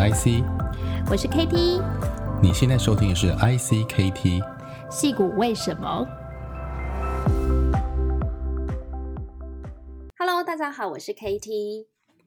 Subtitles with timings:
[0.00, 0.42] 是 IC，
[1.10, 1.82] 我是 KT。
[2.42, 4.40] 你现在收听的是 IC KT。
[4.90, 6.06] 戏骨为什么
[10.16, 11.84] ？Hello，大家好，我是 KT。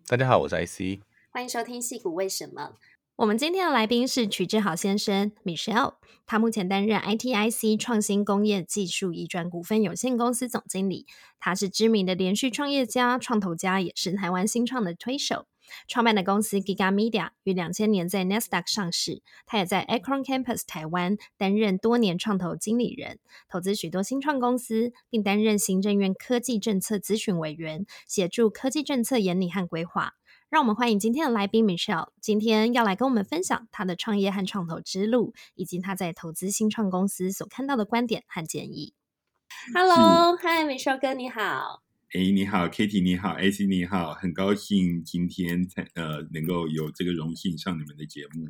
[0.07, 1.01] 大家好，我是 IC。
[1.31, 2.73] 欢迎收听戏骨为什么。
[3.15, 5.95] 我们今天的来宾是曲志豪先生 Michelle，
[6.27, 11.07] 他目前担任 ITIC 创新工业技术移转股份有限公司总经理。
[11.39, 15.47] 他是知名的连续创业家、创投家，也是台湾新创的推手。
[15.87, 30.13] 创办的公司 Giga Media 于两千年在 Nasdaq 上市，他也在 Acron Campus 台湾担任多年创投经理人，投资许多新创公司，并担任行政院科技政策咨询委员，协助科技政策研拟和规划。
[30.49, 38.93] 让我们欢迎今天的来宾 Michelle，今天要来跟我们分享他的创业和创投之路，以及他在投资新创公司所看到的观点和建议。
[39.73, 41.82] Hello，Hi，Michelle 哥，你好。
[42.15, 48.45] 哎，你好，Kitty，你好，AC，你好，很高兴今天才呃能够有这个荣幸上你们的节目。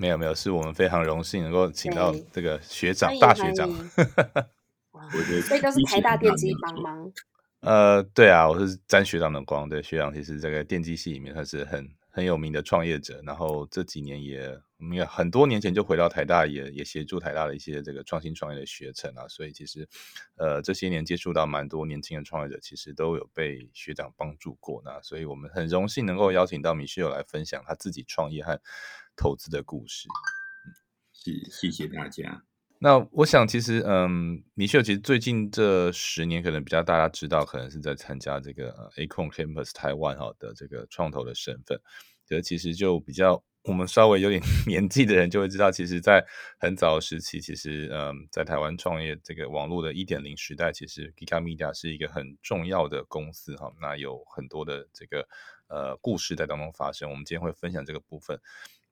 [0.00, 3.68] 没有没有，是我们非常荣幸能够请到这个学长，大学长。
[4.92, 7.12] 我觉得这都是台大电机帮忙。
[7.60, 9.68] 呃，对啊，我是沾学长的光。
[9.68, 14.62] 对，学长其实这个电机系里面他是很很有名的创业者，然后这几年也。
[14.78, 19.88] 我们也很多年前就回到台大也，也协助台大的一些这个创新创业的学程啊，所以其实，
[20.34, 25.00] 呃，这些年接触到蛮多年轻的创业者，其实都有被学长帮助过那。
[25.00, 28.60] 所以我们很荣幸能够邀请到 Michelle 来分享他自己创业和
[29.14, 30.08] 投资的故事。
[31.12, 32.42] 谢，谢谢大家。
[32.82, 41.80] 那我想，其实，嗯李秀其实最近这十年，可能比较大家知道，可能是在参加这个 Acon Campus 台湾哈的这个创投的身份，
[42.26, 43.44] 这其实就比较。
[43.64, 46.26] 我们稍微有点 年纪的人就会知道，其实，在
[46.58, 53.72] 很早时期，其实，嗯，在台湾创业这个网络的一点零时代，其实 Giga Media 是一个很重要的公司哈。
[53.80, 55.28] 那有很多的这个
[55.68, 58.40] 呃故事在当中发生，我们今天会分享这个部分。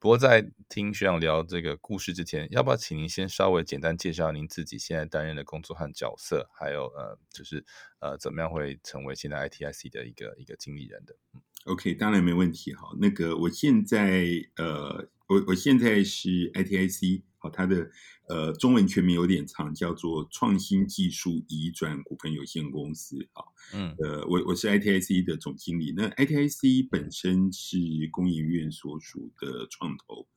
[0.00, 7.62] 不过，在听学长聊这个故事之前，要不要请您先稍微简单介绍您自己现在担任的工作和角色，还有呃，就是
[8.00, 11.14] 呃，怎么样会成为现在 ITIC 的一个一个经理人的？
[11.34, 11.40] 嗯。
[11.66, 12.72] OK，当然没问题。
[12.72, 14.24] 哈，那个我现在
[14.56, 17.90] 呃，我我现在是 ITIC，好，它的
[18.28, 23.28] 呃中文全名有点长，叫做创新技术移转股份有限公司。
[23.32, 25.92] 好，嗯，呃，我我是 ITIC 的总经理。
[25.96, 27.78] 那 ITIC 本身是
[28.12, 30.28] 工研院所属的创投，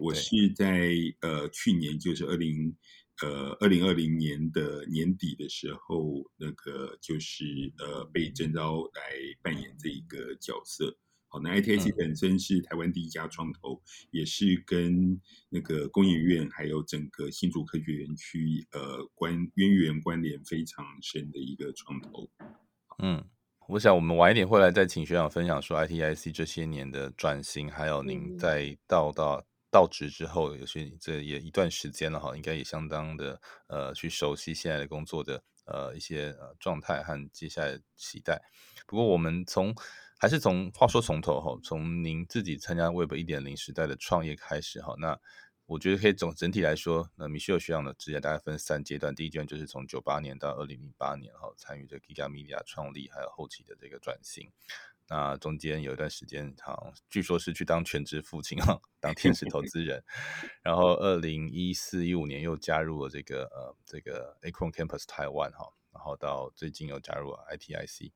[0.00, 2.76] 我是在呃去年就是二零。
[3.22, 9.02] 呃，二零二零年的年底的时候，那个就是呃被征召来
[9.42, 10.96] 扮演这一个角色。
[11.32, 13.80] 好，那 ITIC 本身是台湾第一家创投，嗯、
[14.10, 22.28] 也是跟那个工研院还有整个新竹科学园区呃关渊源关联非常深的一个创投。
[22.98, 23.24] 嗯，
[23.68, 29.46] 我想我们晚一点会来再请学长分享说 ITIC 这些年的转型，还有您在到到。
[29.72, 38.42] 到职之后，有些这也一段时间了哈，应该也相当的呃去熟悉现在的工作的呃一些呃状态和接下来的期待。
[38.88, 39.72] 不过我们从
[40.20, 45.18] 还是从话说从头哈，从您自己参加 Web 一点零时代的创业开始哈，那
[45.64, 54.52] 我觉得可以总整体来说，那 Michelle 学长的职业大概分三阶段，第一阶段就是从九八年到二零零八年哈，参与这 Giga Media 创立，还有后期的这个转型。
[55.08, 60.04] 那中间有一段时间，好像据说是去当全职父亲哈，当天使投资人。
[60.62, 68.12] 然后二零一四一五年又加入了这个呃这个 Akron Campus 台湾哈，然后到最近又加入了 ITIC。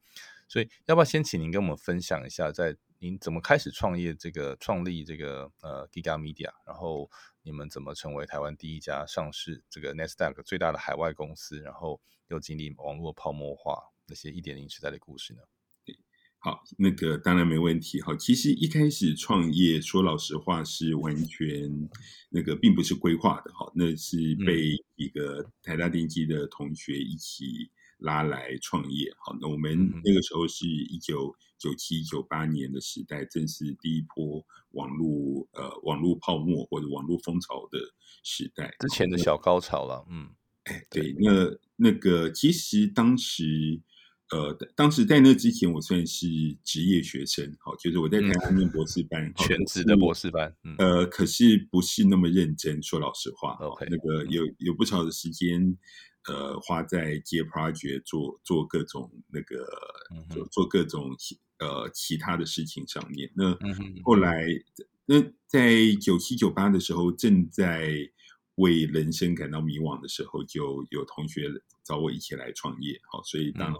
[0.49, 7.11] 所以要不要先请您跟我们分享一下，在您怎么开始创业这个创立这个呃 Giga Media，然后
[7.43, 15.41] 你们怎么成为台湾第一家上市这个 Nasdaq 最大的海外公司，然后又经历网络泡沫化那些一点零时代的故事呢？
[16.39, 18.03] 好，那个当然没问题。
[18.03, 21.89] 好，其实一开始创业，说老实话是完全
[22.29, 23.51] 那个并不是规划的。
[23.55, 27.71] 好，那是被一个台大电机的同学一起
[28.05, 29.11] 拉来创业。
[29.19, 37.79] 好，那我们那个时候是一九九七九八年的时代，正是第一波网络呃网络泡沫或者网络风潮的
[38.23, 40.07] 时代，之前的小高潮了。
[40.11, 40.29] 嗯，
[40.65, 43.81] 哎，对，那那个其实当时。
[44.31, 46.27] 呃，当时在那之前，我算是
[46.65, 55.77] 职业学生，好，就是我在台湾念博士班，嗯、全职的博士班，嗯，呃，可是不是那么认真，说老实话，OK，那个有有不少的时间，
[56.27, 59.67] 呃，花在接 project 做做各种那个，
[60.31, 61.17] 做、嗯、做各种
[61.59, 63.31] 呃其他的事情上面。
[63.35, 63.57] 那
[64.03, 64.47] 后来，
[65.07, 68.11] 那在九七九八的时候，正在。
[68.59, 71.51] 为人生感到迷惘的时候，就有同学
[71.83, 73.77] 找我一起来创业，好，所以当然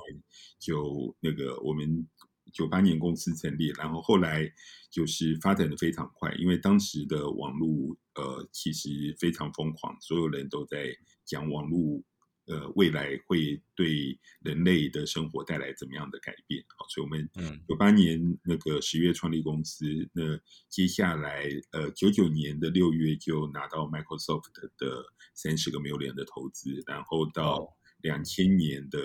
[0.59, 2.05] 就那个我们
[2.53, 4.53] 九八年公司成立，然后后来
[4.91, 10.93] 就是发展的非常快，因为当时的网络呃其实非常疯狂，所有人都在
[11.25, 12.03] 讲网络。
[12.47, 16.63] 呃，未来会对人类的生活带来怎么样的改变？
[16.77, 17.29] 好，所以我们
[17.67, 20.39] 九八年那个十月创立公司，那
[20.69, 25.05] 接下来呃九九年的六月就拿到 Microsoft 的
[25.35, 27.67] 三十个 million 的投资，然后到
[28.03, 28.99] 两千年的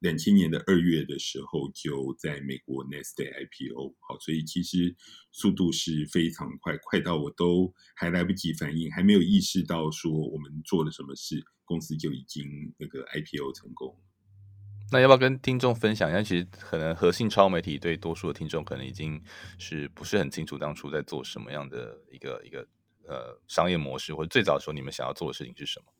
[0.00, 3.94] 两千年的二月的时候就在美国 Nasdaq IPO。
[4.00, 4.94] 好，所以其实
[5.32, 11.42] 速度是非常快，快到我都还来不及反应，还没有意识到说我们做了什么事。
[11.68, 14.00] 公司就已经那个 IPO 成功。
[14.92, 16.22] 那要不要跟听众分享一下？
[16.22, 19.20] 其实可能核心超媒体对多数的听众可能已经
[19.58, 22.60] 是不是很清楚当初在做什么样的一个一个
[23.08, 25.92] 呃商业模式，或者最早的时候你们想要做的事情是什么？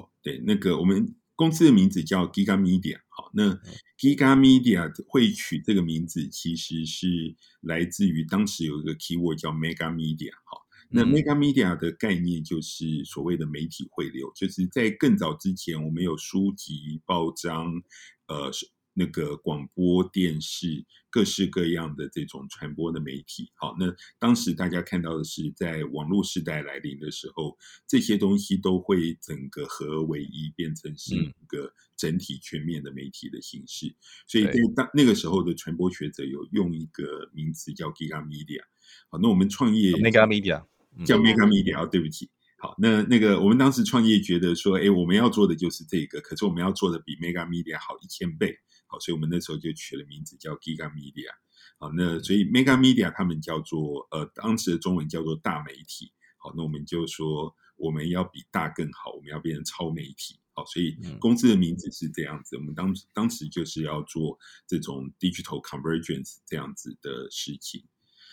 [0.00, 2.98] 哦，对，那个我们公司的名字叫 Giga Media。
[3.08, 3.50] 好，那
[3.98, 10.32] Giga Media 会取这个名字，其实是来自于当时有一个 keyword 叫 Mega Media。
[10.44, 10.64] 好。
[10.90, 17.82] 那 Mega Media 的概念就是所谓的媒体汇流，就是在更早之前，我们有书籍、报章，
[18.26, 18.52] 呃，
[18.94, 23.50] 那个广播电视，各式各样的这种传播的媒体。
[23.54, 33.88] 好，那当时大家看到的是，在网络时代来临的时候，这些东西都会整个合而为一，变成是一个整体全面的媒体的形式。
[33.88, 33.94] 嗯、
[34.26, 34.44] 所以，
[34.74, 38.62] 当那个时候的传播学者有用一个名词叫 Giga Media。
[39.10, 40.64] 好，那我们创业 Mega Media。
[41.04, 42.30] 叫 Mega Media，对不起。
[42.56, 48.56] 好，那那个我们当时创业觉得说，哎，我们要做的就是这个，可是我们要做的比 Mega Media 好一千倍。
[48.86, 51.30] 好，所以我们那时候就取了名字叫 Giga Media。
[51.78, 56.12] 好，那所以 Mega Media 他们叫做呃，当时的中文叫做大媒体。
[56.36, 60.38] 好，那我们就说我们要比大更好，我们要变成超媒体。
[60.52, 62.56] 好，所以公司的名字是这样子。
[62.56, 64.38] 我们当当时就是要做
[64.68, 67.84] 这种 Digital Convergence 这样子的事情。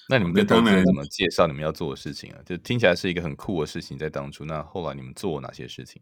[0.08, 2.42] 那你们跟投资人怎么介绍你们要做的事情啊？
[2.46, 4.46] 就听起来是一个很酷的事情，在当初。
[4.46, 6.02] 那后来你们做了哪些事情？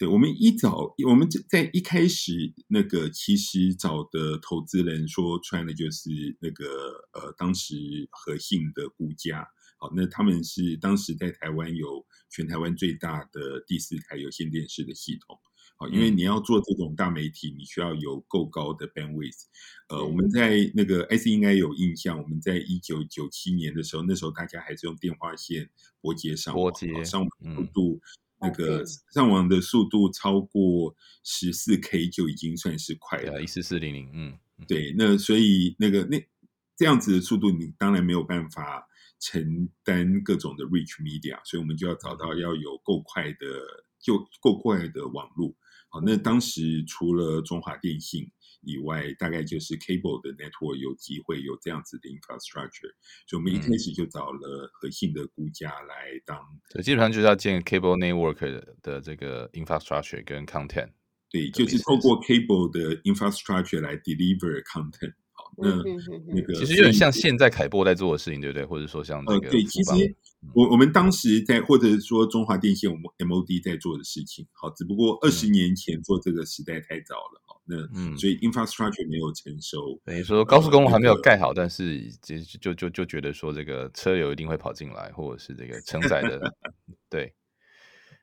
[0.00, 6.08] 对，我们一早，我们在一开始那个其实找的投资人说穿的，就是
[6.40, 6.64] 那个
[7.12, 9.46] 呃，当时和信的估价。
[9.76, 15.38] 好，那他们是当时在台湾有全台湾最大的第四台有线电视的系统。
[15.76, 19.42] 好因为你要做这种大媒体，你需要有够高的 bandwidth。
[19.90, 25.68] 呃，我们在那个 IC 应该有印象，我们在一九九七年的时候，那时候大家还是用电话线
[26.00, 28.00] 拨接上网，拨接上网速度，嗯、
[28.40, 36.18] 那个上网的速度超过十四 K 就已经算是快了，一四四零零，嗯，对，那所以那个那
[36.76, 38.86] 这样子的速度，你当然没有办法
[39.18, 45.54] 承担各种的 rich media，所以我们就要找到要有够快的，就够快的网络。
[45.90, 48.30] 好，那当时除了中华电信
[48.62, 52.92] 以外，大概就是 cable 的 network 有机会有这样子的 infrastructure，
[53.26, 56.38] 所以我们一开始就找了核心的估价来当。
[56.72, 60.90] 对，基本上就是要建 cable network 的这个 infrastructure 跟 content。
[61.30, 65.14] 对，就是透过 cable 的 infrastructure 来 deliver content。
[65.56, 65.68] 那
[66.32, 68.64] 那个其实有点像现在凯波在做的事情，对不对？
[68.64, 70.16] 或者说像这个呃，对，其实
[70.54, 86.40] 我我们当时在或者说中华电信我们 MOD 在做的事情，好，只不过二十年前做这个时代太早了，好，那嗯，所以 infrastructure 没有成熟，等于说高速公路还没有盖好，但是就就就就觉得说这个车流一定会跑进来，或者是这个承载的，
[87.08, 87.34] 对。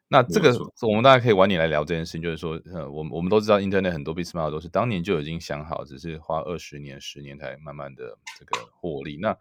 [0.09, 9.17] 那这个我们大家可以晚点来聊这件事情，就是说，呃，我们我们都知道，Internet 很多 business model 都是当年就已经想好，只是花二十年、十年才慢慢的这个获利。
[9.17, 9.37] 那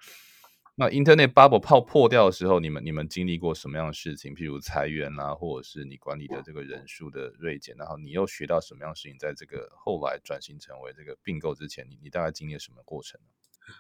[0.79, 4.35] 那 Internet bubble 泡破掉的时候，你们你们经历过什么样的事情？
[4.35, 9.17] 譬如裁员啊，或者是你管理的这个人数的锐减，然后你又学到什么样的事情？
[9.19, 13.19] 在这个后来转型成为这个并购之前，你你大概经历了什么过程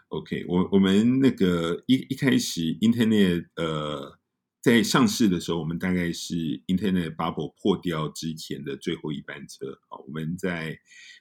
[0.08, 4.18] ？OK，我我们那个一一开始 Internet 呃。
[4.60, 6.34] 在上市的时候，我们大概是
[6.66, 9.78] Internet Bubble 破掉之前的最后一班车。
[9.88, 10.76] 好，我们在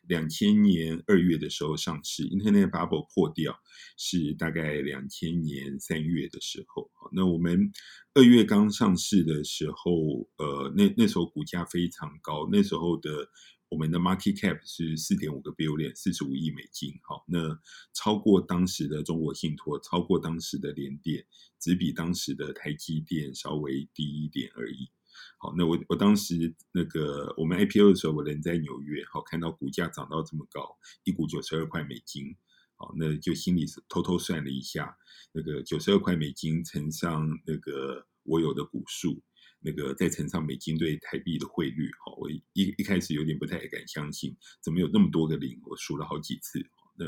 [0.08, 3.60] 两千年二月的时候上市，Internet Bubble 破掉
[3.98, 6.90] 是大概两千年三月的时候。
[7.12, 7.72] 那我们
[8.16, 13.30] 二月刚上市的时候，呃，那那时候股价非常高，那时候的。
[13.70, 16.94] 我们的 market cap 是四点五个 billion，四十五亿美金。
[17.04, 17.60] 好，那
[17.94, 21.26] 超过当时的中国信托，超过当时的联电，
[21.60, 24.90] 只比当时的台积电稍微低一点而已。
[25.38, 32.36] 好，那我我当时那个我们 IPO 的时候，我人在纽约，好，看到股价涨到这么高，一股九十二块美金。
[32.78, 34.96] 好，那就心里偷偷算了一下，
[35.32, 39.24] 那个九十二块美金乘上那个我有的股数。
[39.66, 42.42] 那个再乘上美金对台币的汇率，哈，我一
[42.78, 45.60] 一开始有点不太敢相信，怎么有那么多个零？
[45.66, 46.64] 我数了好几次，
[46.96, 47.06] 那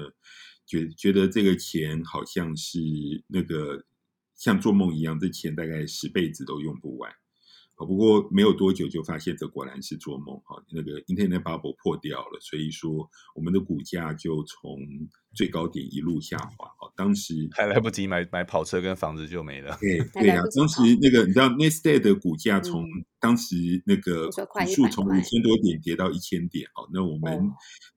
[0.65, 2.79] 觉觉得这个钱好像是
[3.27, 3.85] 那个
[4.35, 7.13] 像做梦一样，这钱大概十辈子都用不完。
[7.85, 14.79] 不过没有多久就发现这果然是做梦哈，那个 Internet Bubble 破掉了，所以说我们的股价就从
[15.35, 16.91] 最高点一路下滑哈。
[16.95, 19.77] 当时还来不及买买跑车跟房子就没了。
[19.79, 22.83] 对对啊，当时那个你知道 Nasdaq 的股价从
[23.19, 23.55] 当时
[23.85, 27.51] 那个指数从五千多点跌到一千点，好，那我们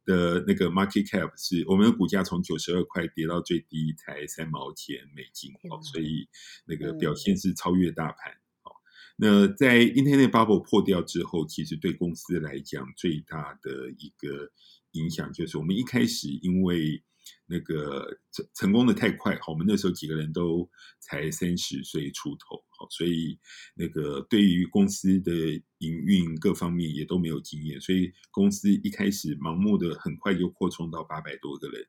[0.05, 6.29] 的那个 Market Cap 是我们的股价从九十二块跌到最低才三毛钱美金，哦，所以
[6.67, 8.35] 那个表现是超越大盘。
[9.23, 14.51] 那在 Internet Bubble 破掉之后，其实对公司来讲最大的一个
[14.93, 17.03] 影响就是，我们一开始因为
[17.45, 23.39] 那个成成功的太快，好，我们那时候几个人都才三十岁出头，好，所以
[23.75, 25.33] 那个对于公司的
[25.79, 31.87] 营运各方面也都没有经验，所以公司一开始盲目的很快就扩充到八百多个人。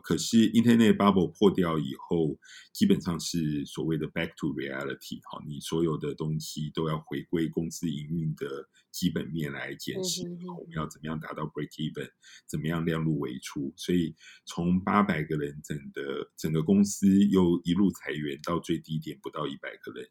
[0.00, 2.38] 可是 Internet Bubble 破掉以后，
[2.72, 5.20] 基本上是所谓的 Back to Reality。
[5.30, 10.22] 好，你所有的东西都要回归公司营运的基本面来检视。
[10.22, 12.10] 我们要怎么样达到 Break Even？
[12.46, 13.72] 怎么样量入为出？
[13.76, 14.14] 所以
[14.46, 20.08] 从八百个人整的整个公司又一路裁员到最低点不到一百个人。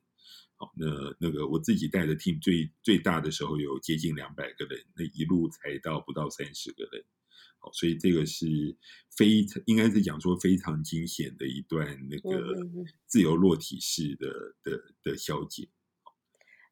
[0.58, 0.86] 好，那
[1.20, 7.04] 那个我自己带的 team 最最大的时候有接近两百个人，那一路裁到不到三十个人。
[7.74, 8.46] 所以这个是
[9.10, 12.56] 非常应该是讲说非常惊险的一段那个
[13.06, 15.70] 自由落体式的的的消解。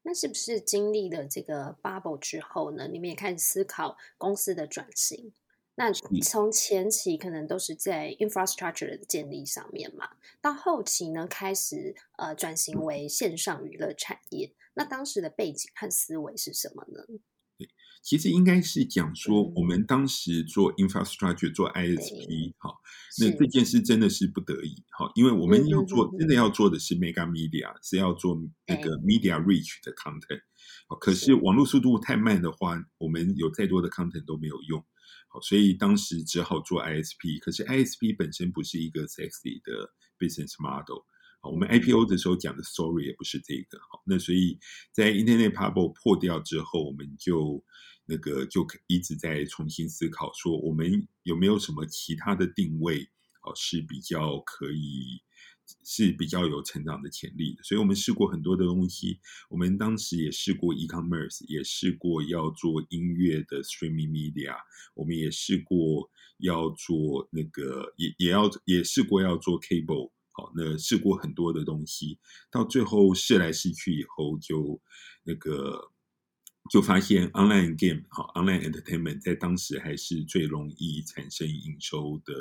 [0.02, 2.88] 那是不是经历了这个 bubble 之后呢？
[2.88, 5.34] 你们也开始思考公司的转型？
[5.74, 5.92] 那
[6.22, 14.54] 从前期可能都是在 infrastructure 的建立上面嘛，到后期呢，开始呃转型为线上娱乐产业。
[14.74, 17.04] 那当时的背景和思维是什么呢？
[18.02, 22.74] 其实应该是讲说，我们当时做 infrastructure 做 ISP 哈，
[23.20, 30.40] 那这件事真的是不得已哈，因为我们要做真的要做的是 mega media，是要做那个 media reach 的 content。
[30.98, 34.84] 可是网络速度太慢的话，我们有再多的 content 都没有用。
[35.28, 37.38] 好，所以当时只好做 ISP。
[37.40, 41.04] 可是 ISP 本身不是一个 sexy 的 business model。
[41.42, 43.78] 我们 IPO 的时候讲的 story 也不是这个。
[43.90, 44.58] 好，那所以
[44.92, 47.64] 在 Internet Bubble 破掉之后，我们就。
[48.06, 53.08] 那个就一直在重新思考，说我们有没有什么其他的定位，
[53.44, 55.22] 哦，是比较可以，
[55.84, 57.62] 是比较有成长的潜力的。
[57.62, 64.56] 所以我们试过很多的东西，我们当时也试过 e-commerce，也试过要做音乐的 streaming media，
[64.94, 72.18] 我们也试过要做那个，也也要也试过要做 cable，好，那试过很多的东西，
[72.50, 74.80] 到最后试来试去以后，就
[75.24, 75.92] 那个。
[76.70, 82.34] 就发现 online game 好 online entertainment 在当时还是最容易产生营收的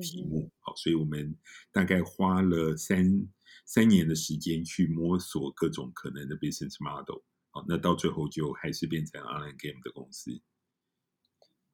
[0.00, 1.36] 题目，好，所以我们
[1.70, 3.28] 大概花了三
[3.66, 10.40] 三年的时间去摸索各种可能的 business model，好，那到最后就还是变成 online game 的公司。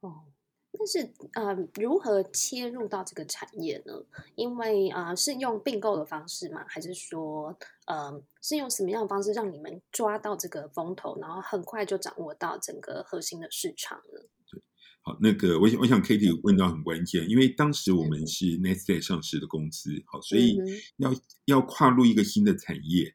[0.00, 0.26] 哦。
[0.74, 3.92] 但是，呃，如何切入到这个产业呢？
[4.34, 6.64] 因为啊、呃，是用并购的方式吗？
[6.66, 14.20] 还是说，呃，是用什么样的方式让你们抓到这个风头，然后很快就掌握到整个核心的市场呢？
[14.50, 14.60] 对，
[15.02, 20.58] 好，那个我想，我想 Katie 问到很关键，因为当时我们是 Nasdaq 上市的公司，好，所以
[20.96, 21.14] 要
[21.44, 23.14] 要跨入一个新的产业。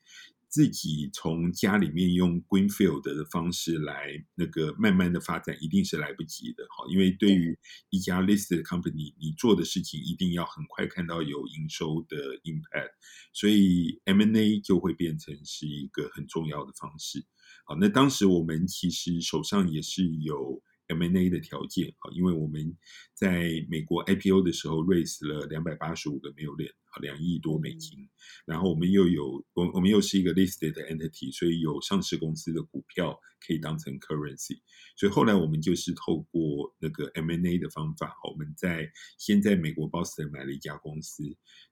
[0.58, 7.56] 自己从家里面用 greenfield 的方式来那个慢慢的发展，一定是来不及的，哈，因为对于
[7.92, 12.90] 一家 listed company，你做的事情一定要很快看到有营收的 impact，
[13.34, 17.24] 所以 M&A 就会变成是一个很重要的方式。
[17.64, 20.60] 好，那当时我们其实手上也是有。
[20.88, 22.76] M&A 的条件啊，因为我们
[23.14, 28.10] 在美国 IPO 的时候 raise 了两百八十五个 million 啊，两亿多美金，
[28.46, 34.60] 然后我们又有我我们又是一个 listed entity，所以有上市公司的股票可以当成 currency，
[34.96, 41.24] 所以后来我们就是透过那个 M&A 的方法，我们在先在美国 Boston 买了一家公司，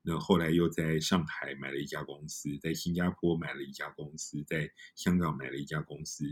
[0.01, 6.25] 那后来又在上海买了一家公司，在新加坡买了一家公司，在香港买了一家公司，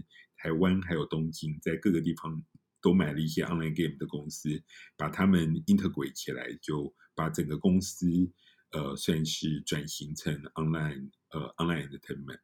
[0.44, 2.44] 台湾还有东京，在各个地方。
[2.84, 4.62] 都买了一些 online game 的公司，
[4.98, 8.06] 把他们 integrate 起来，就把整个公司
[8.72, 12.42] 呃算是转型成 online 呃 online entertainment。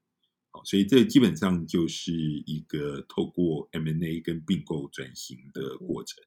[0.51, 6.23] 好，所以这基本上就是一个透过 M&A 跟并购转型的过程。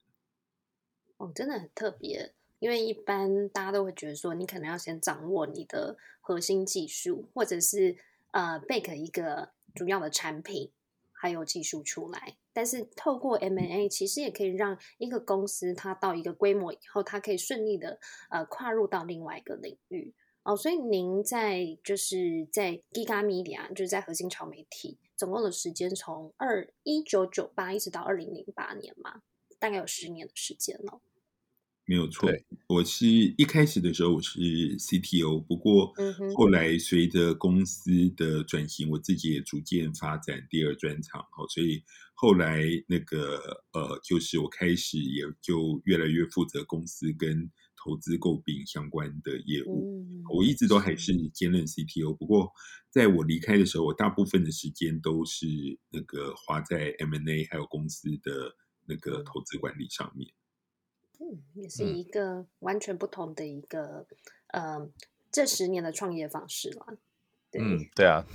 [1.17, 7.97] 哦，真的很特别，因为一般大家都会觉得说，你可能要先掌握你的核心技术，或者是
[8.29, 10.71] 呃 bake 一个主要的产品，
[11.23, 12.35] 还有技术出来。
[12.51, 17.97] 但是透过 M&A，其实也可以让一个公司它到一个规模以后，它可以顺利的
[18.29, 20.13] 呃跨入到另外一个领域
[20.43, 20.53] 哦。
[20.53, 29.21] 所以您在就是在 Giga Media，就是在核心潮媒体，总共的时间从二一九九八一直到二零零八年嘛，
[29.57, 30.99] 大概有十年的时间了。
[31.85, 32.29] 没有错，
[32.67, 34.39] 我是一开始的时候我是
[34.77, 35.93] CTO，不过
[36.33, 50.07] 后来随着公司的转型，我自己也逐渐发展第二专长，好，所以后来那个呃，就是我开始也就越来越负责公司跟投资购并相关的业务。
[50.33, 52.49] 我一直都还是兼任 CTO，不过
[52.89, 55.45] 在我离开的时候，我大部分的时间都是
[55.91, 58.55] 那个花在 M&A 还有公司的
[58.87, 60.31] 那个投资管理上面。
[61.23, 64.05] 嗯，也是一个完全不同的一个，
[64.47, 64.89] 嗯、呃，
[65.31, 66.85] 这十年的创业方式啦。
[67.57, 68.25] 嗯，对啊，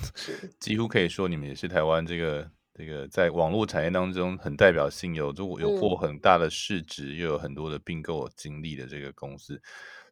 [0.59, 9.61] 几乎可以说你们也是台湾这个这个在网络产业当中很代表性，有就有过很大的市值，嗯、又有很多的并购经历的这个公司。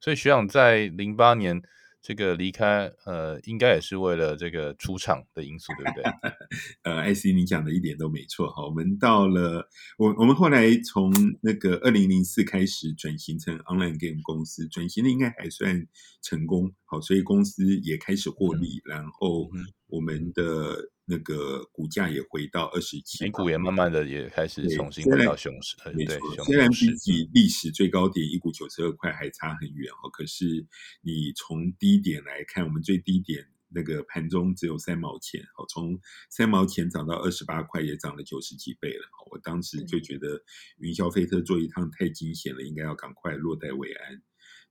[0.01, 1.63] 所以学长在零八年。
[2.07, 6.05] 这个离开，呃，应该也是为了这个出场的因素，对不对？
[6.85, 8.49] 呃，IC，你讲的一点都没错。
[8.49, 15.85] 好，我们到了，我我们后来从那个二零零四开始转型成 online game 公司，转型的应该还算
[16.23, 16.73] 成功。
[16.85, 19.51] 好，所以公司也开始获利，嗯、然后
[19.89, 20.93] 我们的。
[21.09, 25.77] 那个股价也回到二十七，美股也慢慢的也开始重新回到熊市。
[25.95, 30.67] 没错，虽然比起历史最高点一股九十二块还差很远哦，可是
[31.03, 35.97] 你从低点来看，我们最低点那个盘中只有三毛钱，哦，从
[36.29, 39.05] 三毛钱涨到二十八块，也涨了九十几倍了。
[39.31, 40.43] 我当时就觉得
[40.79, 44.23] 云霄飞车做一趟太惊险了，应该要赶快落袋为安。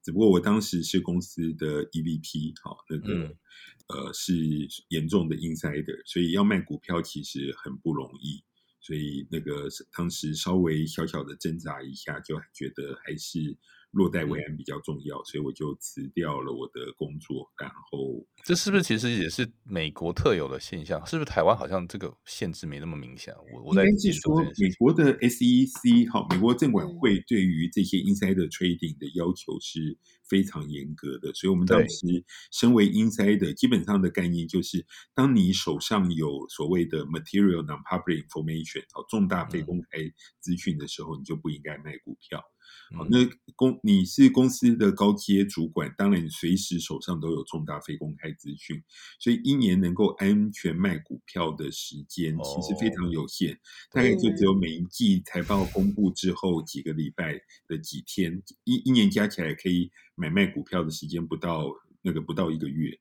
[0.06, 3.36] 只不过我当时是公司的 EVP，好，那个、嗯、
[3.88, 4.34] 呃是
[4.90, 8.44] 严重的 insider，所以要卖股票其实很不容易，
[8.80, 13.58] 所以那个当时稍微小小的挣扎一下，就觉得还是。
[13.96, 17.50] 落袋为安比较重要，所以我就辞掉了我的工作。
[17.58, 21.04] 然后，这是不是其实也是美国特有的现象？
[21.06, 23.34] 是不是台湾好像这个限制没那么明显？
[23.54, 31.34] 我我在记说，美国的 SEC 哈，美国证管会对于这些 insider trading 的要求是非常严格的。
[31.34, 40.00] 所以，我们当时身为 insider，基本上的概念就是，当你手上有所谓的 material non-public information 好，重大非公开
[40.41, 42.43] 资讯的时候，你就不应该卖股票。
[42.93, 43.17] 好，那
[43.56, 48.84] 公你是公司的高阶主管，当然你随时手上都有重大非公开资讯，
[49.19, 53.60] 所以一年能够安全卖股票的时间其实非常有限，
[53.91, 61.65] 大概就只有每一季财报公布之后几个礼拜的几天，一一年加起来可以买卖股票的时间不到
[62.02, 63.00] 那个不到一个月。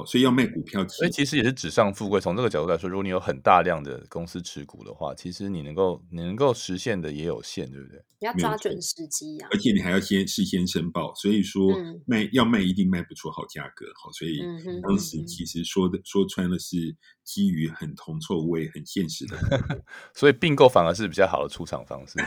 [0.00, 2.20] 好，所以要卖股票，所以其实也是纸上富贵。
[2.20, 8.02] 从这个角度来说，如果你有很大量的公司持股的话，其实你能够你能够实现的也有限，对不对？
[8.20, 11.14] 你要抓准时机呀、啊，而且你还要先事先申报。
[11.14, 11.70] 所以说
[12.06, 13.86] 卖、嗯、要卖一定卖不出好价格。
[14.02, 14.40] 好，所以
[14.82, 16.96] 当时其实说的、说穿了是。
[17.22, 19.38] 基于很铜臭味、很现实的，
[20.16, 22.18] 所以并购反而是比较好的出场方式。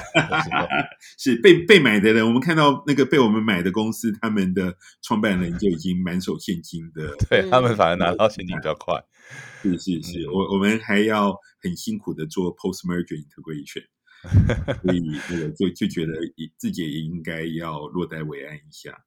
[1.17, 9.03] 是 被被买的人，我们看到那个被我们买的公司，他们的创办人就已经满手现金的，对他们反而拿到现金比较快。
[9.63, 13.85] 是是是，我我们还要很辛苦的做 post merger integration，
[14.83, 16.11] 所以那个就就觉得
[16.57, 19.05] 自己也应该要落袋为安一下。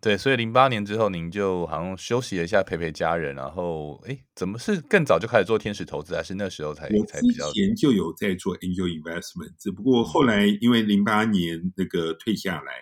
[0.00, 7.46] 对，所以零八年之后，您就好像休息了一下，陪陪家人，然后，哎，怎么是更早就开始做天使投资，还是那时候才才比较？
[7.52, 12.72] 之前就有在做 angel investment，只不过后来因为零八年那个退下来。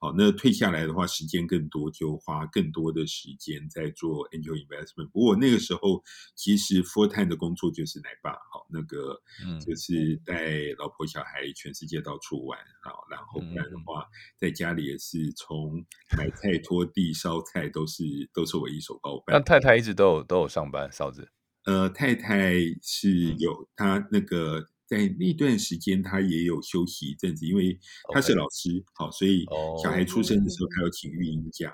[0.00, 5.08] 好，那退下来的话，时间更多，就花更多的时间在做 angel investment。
[5.08, 6.02] 不过那个时候，
[6.36, 9.20] 其实 full time 的工作就是奶爸，好，那个
[9.64, 14.06] 就是带老婆小孩全世界到处玩，好，然后不然的话，
[14.36, 15.84] 在家里也是从
[16.16, 19.36] 买菜、拖地、烧菜都是都是我一手包办。
[19.36, 21.28] 那太太一直都有都有上班，嫂子？
[21.64, 24.68] 呃，太太是有，她那个。
[24.88, 27.78] 在那段时间，他也有休息一阵子，因为
[28.12, 29.44] 他是老师，好所以
[29.82, 31.70] 小孩出生的时候，他要请育婴假，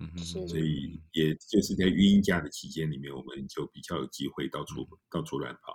[0.00, 5.72] 嗯哼，所以也就是在育婴假的期间里面，我们就比较有机会到处、嗯、到处乱跑。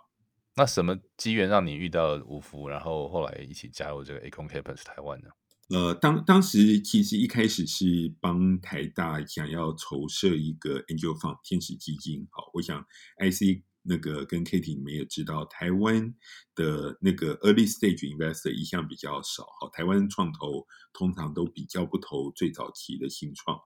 [0.55, 5.29] 那什么机缘让你遇到吴福，然后后来一起加入这个 Acorn Campus 台湾呢？
[5.69, 12.85] 呃，当当时其实一开始是帮台大想要筹设一个 Angel Fund 天使基金，好，我想
[13.17, 13.63] IC。
[13.83, 16.15] 那个跟 Katie 你们也知道，台湾
[16.55, 19.45] 的那个 early stage investor 一向比较少。
[19.59, 23.57] 好，台湾创投通常都比较不投最早期的新创。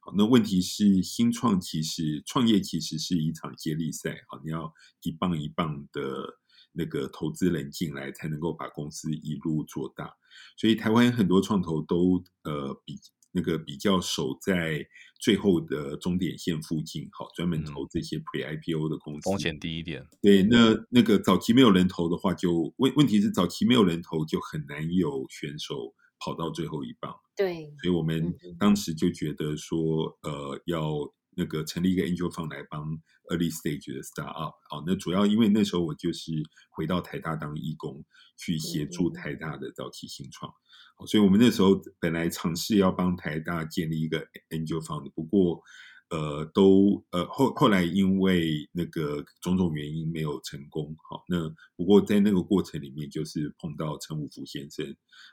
[0.00, 4.24] 好，那问题是新创其实创业其实是一场接力赛。
[4.28, 6.38] 好，你要一棒一棒的
[6.72, 10.10] 那个投资人进来，才能够把公司一路做大。
[10.56, 12.98] 所以台湾很多创投都呃比
[13.36, 14.82] 那个比较守在
[15.20, 20.02] 最后的终点线附近，好，专门投这些 Pre IPO 的公司，风险低一点。
[20.22, 27.14] 对，那那个早期没有人投的话就，就问问题是早期没有人投，就很难有选手跑到最后一棒。
[27.36, 31.12] 对，所以我们当时就觉得说，呃，要。
[31.38, 36.32] 那个成立一个 Angel Fund 来帮 Early Stage 的 Startup，哦，那主要因为那时候我就是
[36.70, 38.04] 回到台大当义工，
[38.36, 40.52] 去协助台大的早期新创，
[41.06, 44.18] 所以我们那时候本来尝试要帮台大建立一个
[44.50, 45.62] Angel Fund，不过。
[46.10, 54.86] 呃，都呃后后来因为那个种种原因没有成功，好，那不过在那个过程里面，就是碰到陈五福先生，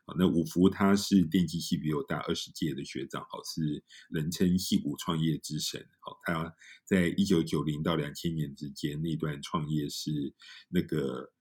[0.05, 10.33] 好，那五福他是电机系比我大二十届的学长，好，是人称戏骨创业之神，好，他在一九九零到两千年之间那段创业是
[10.69, 11.31] 那个。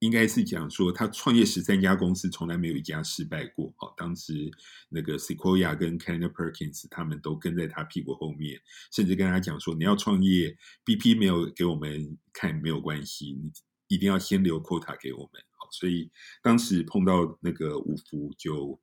[0.00, 3.72] 应该是讲说，他创业十三家公司，从来没有一家失败过。
[3.76, 4.50] 好，当时
[4.88, 8.60] 那个 Sequoia 跟 k e n n e Perkins 他们都跟在他屁股后面，
[8.90, 13.52] 甚至跟他讲说，你要创业，BP 没有给我们看没有关系，你
[13.88, 15.42] 一定要先留 quota 给我们。
[15.56, 16.10] 好，所以
[16.42, 18.80] 当时碰到那个五福就。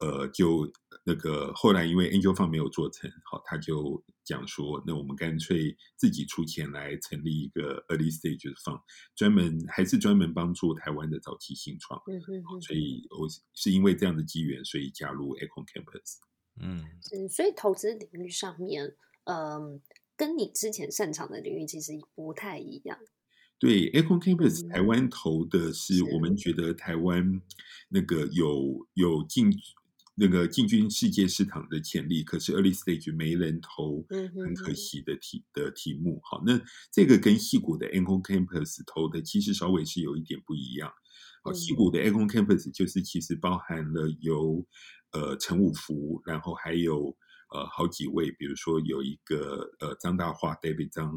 [0.00, 0.70] 呃，就
[1.02, 8.80] 那个后来因为 Angel Fund 没有做成，好，他就讲说，那我们干脆自己出钱来成立一个 Early Stage Fund，
[9.16, 12.00] 专门还是专门帮助台湾的早期新创。
[12.06, 12.60] 嗯嗯嗯。
[12.60, 16.18] 所以我是因为这样的机缘，所以加入 Econ Campus。
[16.60, 16.84] 嗯，
[17.16, 19.80] 嗯，所以投资领域上面，嗯，
[20.16, 22.96] 跟你之前擅长的领域其实不太一样。
[23.58, 27.42] 对，Econ Campus 台湾投的是我们觉得台湾
[27.88, 29.52] 那个有有进。
[30.18, 36.20] 那个进军世界市场的潜力，可是 early stage 没人投，很可惜的题的题目。
[36.24, 40.92] 好，那这个跟戏谷的 Econ Campus 投的其实稍微是有一点不一样。
[41.44, 44.66] 好，戏谷的 Econ Campus 就是其实包含了有
[45.12, 47.16] 呃陈武福，然后还有
[47.54, 51.12] 呃好几位，比如说有一个呃张大华 David 张，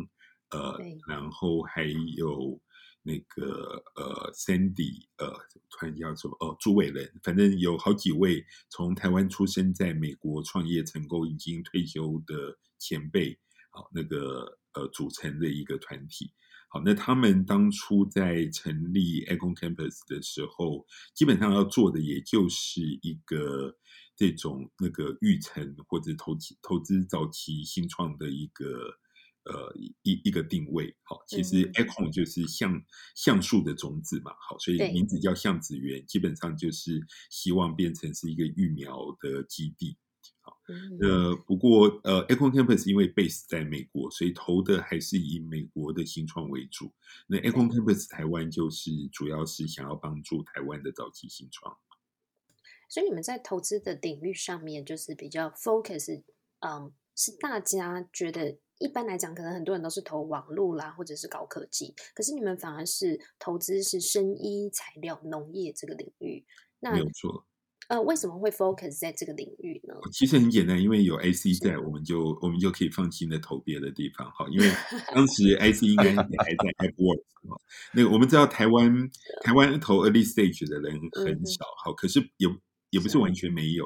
[0.52, 2.62] 呃，然后还有。
[3.04, 5.28] 那个呃，Sandy，呃，
[5.72, 6.38] 突然叫什么？
[6.40, 13.36] 哦，朱伟仁，反正有好几位从台湾出生，在美国创业成功，已经退休的前辈，
[13.72, 16.32] 好，那个呃，组成的一个团体。
[16.70, 20.86] 好，那他们当初在成立 Econ Campus 的时候，
[21.16, 23.76] 基本上要做的也就是一个
[24.16, 29.00] 这种那个育成或者投资投资早期新创的一个。
[29.46, 29.74] 呃，
[30.04, 32.80] 一一个定位，好，其实 Econ 就是橡
[33.16, 39.98] 橡树的种子嘛，好，所以名字叫橡子园，基本上就是希望变成是一个育苗的基地，
[40.42, 40.56] 好，
[41.02, 46.94] 呃，不过呃，Econ Campus 因为 base 在美国，所以投的还是以美国的新创为主。
[47.28, 51.76] 那 Econ Campus 台湾就是主要是想要帮助台湾的早期新创。
[52.88, 56.22] 所以你们在投资的领域上面就是比较 focus，
[56.60, 58.58] 嗯，是大家觉得。
[58.82, 61.94] 一般来讲，可能很多人都是投网络啦，或者是高科技。
[62.16, 66.44] 可是你们反而是投资是生医、材料、农业这个领域。
[66.80, 67.46] 那没有错。
[67.90, 69.94] 呃，为什么会 focus 在这个领域呢？
[70.12, 74.28] 其实很简单，因为有 IC 在，我们就我们就可以放心的投别的地方。
[74.32, 74.68] 好，因为
[75.14, 77.24] 当时 IC 应该也还在 AppWorks。
[77.94, 78.92] 那个我们知道台湾
[79.44, 82.50] 台湾投 Early Stage 的人很少，嗯、好，可是也
[82.90, 83.86] 也不是完全没有。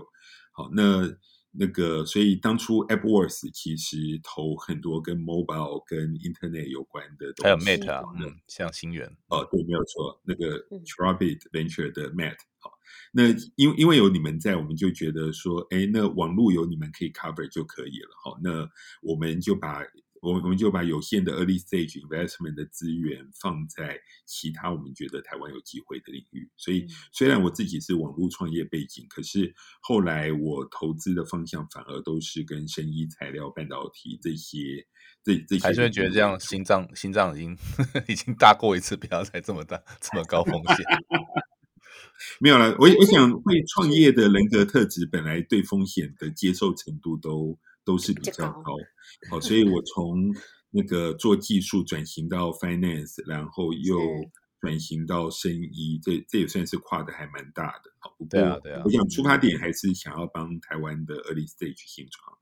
[0.54, 1.14] 好，那。
[1.58, 12.72] 那个，所以当初 AppWorks 其实投很多跟 mobile、跟 Internet 有关的东西，还有 Mate 啊，嗯，像星源哦，对，没有错，那个 Trabit Venture 的 Mate，好，
[13.12, 18.70] 那因为因为有你们在，我们就觉得说，哎，那网络有你们可以 cover 就可以了，好，那
[19.02, 19.82] 我们就把。
[20.26, 26.50] 我们我们就把有限的 early stage investment 的资源放在其他我们觉得台湾有机会的领域。
[26.58, 34.88] 所以虽然我自己是网络创业背景，可是后来我投资的方向反而都是跟生医材料、半导体这些。
[35.24, 37.58] 这这些还是觉得这样心脏心脏已经
[38.10, 40.86] 已经大过一次，不要再这么大这么高风险。
[42.42, 47.60] 没有了，我我想会创业的人格特质本来对风险的接受程度都。
[47.86, 48.76] 都是比较高，
[49.30, 50.34] 好，所以我从
[50.72, 53.98] 那个做技术转型到 finance，然后又
[54.60, 57.92] 转型到生医，这这也算是跨的还蛮大的。
[58.00, 58.42] 好，不过
[58.84, 62.38] 我想出发点还是想要帮台湾的 early stage 新创。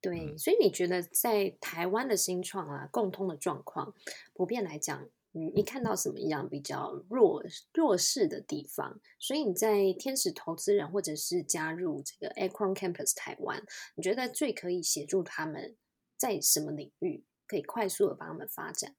[0.00, 3.92] 对，所以你觉得在台湾的新创啊，共通的状况，
[4.32, 5.08] 普遍来讲。
[5.36, 7.42] 你你看到什么样比较弱
[7.72, 9.00] 弱势的地方？
[9.18, 13.60] 所以你在天使投资人或者是加入这个 Acron Campus 台湾，
[13.96, 15.76] 你觉得最可以协助他们
[16.16, 18.94] 在什么领域可以快速的帮他们发展？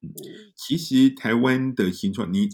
[0.00, 0.10] 嗯，
[0.56, 2.48] 其实台湾的新创，你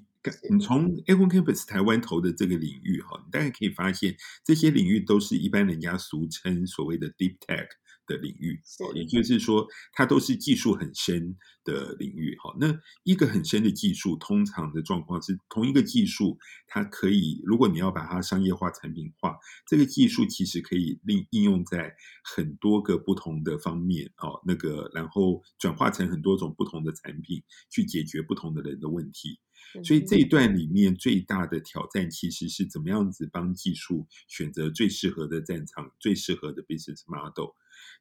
[0.51, 7.69] 你从 Acron Campus 台湾投的这个领域哈，你大概可以发现，这些领域都是一般人家俗称所谓的 Deep Tech。
[8.11, 8.61] 的领域，
[8.97, 12.37] 也就是说，它都是技术很深的领域。
[12.43, 21.95] 好，那一个很深的技术，通常的状况是，同一个技术，它可以，如果你要把它商业化、产品化，这个技术其实可以应应用在
[22.25, 24.11] 很多个不同的方面。
[24.17, 29.39] 哦，那个，然后转化成很多种不同的产品，去解决不同的人的问题。
[29.85, 37.51] 所以这一段里面最大的挑战，其实是怎么样子帮技术选择最适合的战场、最适合的 business model。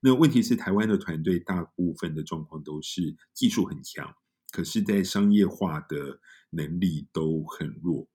[0.01, 4.13] 那问题是，台湾的团队大部分的状况都是技术很强，
[4.51, 6.19] 可是，在商业化的
[6.51, 8.07] 能力都很弱。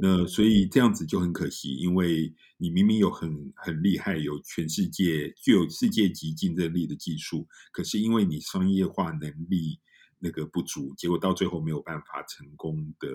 [0.00, 9.80] 那所以这样子就很可惜，因为你明明有很很厉害、有全世界具有世界级竞争力的技术，可是因为你商业化能力
[10.18, 13.08] 那个不足，结果到最后没有办法成功的。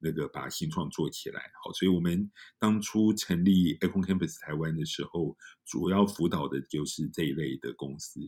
[0.00, 8.20] 那个把新创做起来，好，所以我们当初成立 Econ Campus 台湾的时候，主要辅导的就是这一类的公司。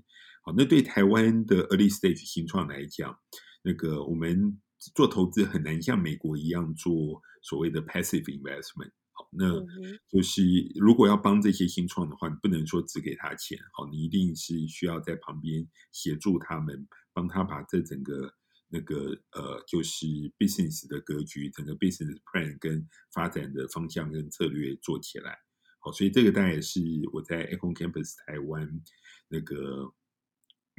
[0.43, 3.17] 好，那对台湾的 Early Stage 新创来讲，
[3.63, 4.61] 那个我们
[4.95, 8.91] 做投资很难像美国一样做所谓的 Passive Investment。
[9.13, 9.61] 好，那
[10.09, 10.43] 就是
[10.75, 18.35] 如果要帮这些新创的话，你不能说只给他钱，好，你一定是需要在旁边协助他们，帮他把这整个。
[18.73, 20.07] 那个呃，就是
[20.39, 25.37] business 的格局，整个 business plan 跟发展的方向跟策略做起来，
[25.81, 26.81] 好，所以这个当然也是
[27.13, 28.81] 我在 Econ Campus 台湾
[29.29, 29.93] 那个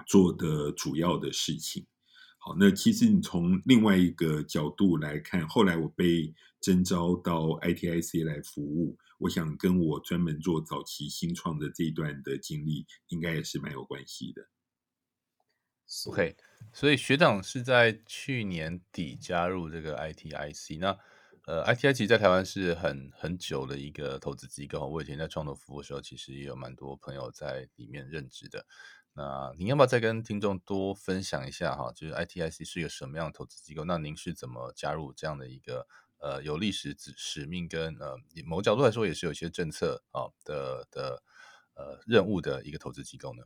[0.08, 1.86] 做的主要的事情。
[2.40, 14.42] 好，那其实你从另外一个角度来看，后来我被征召到 ITIC 来服务，我想跟我专门做早期新创的这一段的经历，应该也是蛮有关系的。
[16.08, 16.36] OK，
[16.72, 20.80] 所以学长是在去年底加入这个 ITIC。
[20.80, 20.98] 那
[21.46, 24.88] 呃，ITIC 其实在台湾是很很久的一个投资机构。
[24.88, 28.66] 我以前在创投服务的时候，其实也有蛮多朋友在里面任职的。
[29.14, 31.92] 那您要不要再跟听众多分享一下哈？
[31.94, 33.84] 就是 ITIC 是一个什么样的投资机构？
[33.84, 35.86] 那您是怎么加入这样的一个
[36.20, 41.22] 呃有历史使命跟呃某角度来说也是有一些政策啊的的
[41.74, 43.44] 呃任务的一个投资机构呢？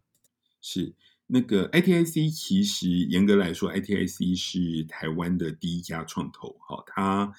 [0.61, 0.93] 是。
[1.27, 6.55] 那个 ITIC 其实严格来说，ITIC 是台湾的第一家创投。
[6.67, 7.33] 哈，它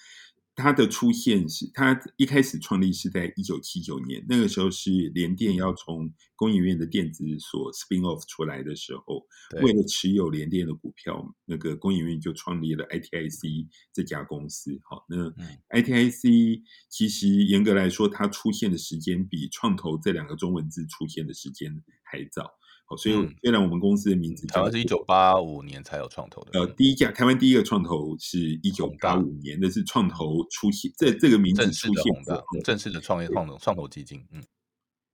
[0.57, 9.27] 它的出现是它一开始创立是在一九七九年，那个时候是联电要从工研院的电子所 spin off 出来的时候，
[9.63, 14.81] 为了持有联电的股票，那个工研院就创立了 ITIC 这家公司。
[14.83, 15.31] 好，那
[15.79, 22.51] ITIC 其实严格来说，它出现的时间比创投这两个中文字出现的时间还早。
[22.87, 34.43] 好，所以虽然我们公司的名字台湾是一九八五年才有创投的，呃，第一家台湾第一个创投是一九八五年，那是创投出现，这这个名字出现的正式的创业创投创投基金，嗯，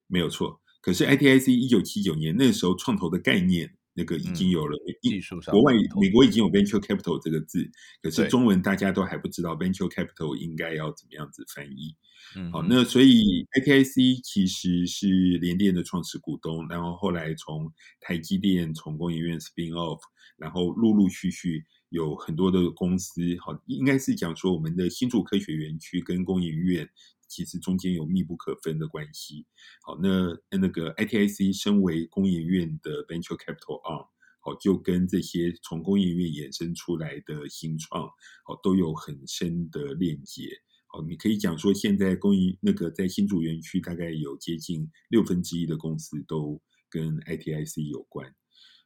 [0.07, 0.61] 没有错。
[0.81, 3.75] 可是 ITIC 一九七九年那时候创投的概念。
[3.95, 11.95] 那个已经有了，嗯、技术上，国外美国已经有 venture capital 这个字，可是中文大家都还不知道 venture capital 应该要怎么样子翻译。
[12.37, 15.07] 嗯，好，那所以 ATIC 其实是
[15.39, 20.01] 联电的创始股东，然后后来从台积电、从工研院 spin off，
[20.37, 26.89] 然后陆陆续续有很多的公司，好，应该是讲说我们的新竹科学园区跟工研院。
[27.29, 29.47] 其实中间有密不可分的关系。
[29.83, 34.07] 好，那那个 ATIC 身为工研院的 venture capital arm，
[34.41, 38.07] 好，就跟这些从工业院衍生出来的新创，
[38.45, 40.51] 好，都有很深的链接。
[40.92, 48.35] 哦，你可以讲说，现在公益那个在新竹园区，大概有接近六分之一的公司都跟 ITIC 有关。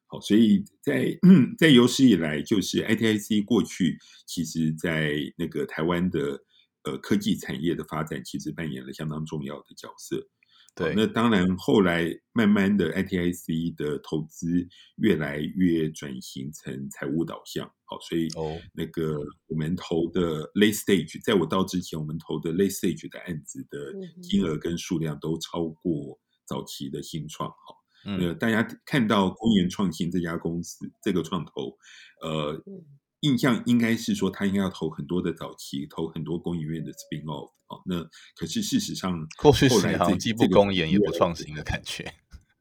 [0.07, 1.19] 好，所以在
[1.59, 6.43] 在有史以来，就是 ITIC 过去其实在那个台湾的。
[6.87, 10.25] 呃，科技产业的发展其实扮演了相当重要的角色。
[10.77, 14.47] 对，那当然后来慢慢的，ITIC 的投资
[14.97, 17.67] 越来越转型成财务导向。
[17.87, 27.49] 好，所以哦，那个我们投的 late stage，在我到之前，我们投的 late stage 的案子的金额跟数量都超过早期的新创。
[27.49, 31.77] 好，那大家看到公研创新这家公司，这个创投，
[32.21, 32.63] 呃。
[33.27, 37.83] 印象应该是说，他应该要投很多的早期，投很多工研院的 spin off 哦。
[37.85, 38.03] 那
[38.37, 39.51] 可是事实上， 后
[39.83, 42.13] 来好像既不公研也不创新的感觉。